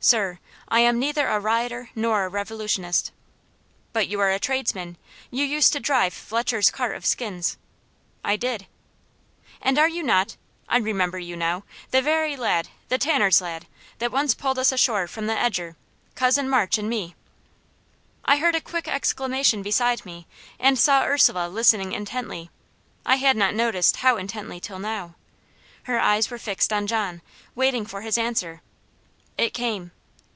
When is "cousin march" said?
16.14-16.78